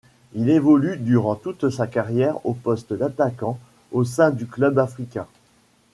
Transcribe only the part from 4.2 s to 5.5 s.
du Club africain.